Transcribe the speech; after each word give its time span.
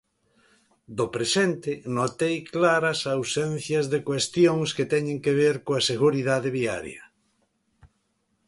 Do 0.97 1.05
presente, 1.15 1.71
notei 1.97 2.35
claras 2.53 2.99
ausencias 3.15 3.85
de 3.93 3.99
cuestións 4.09 4.67
que 4.75 4.85
teñen 4.93 5.17
que 5.23 5.33
ver 5.41 5.55
coa 5.65 5.85
seguridade 5.91 6.49
viaria. 6.59 7.03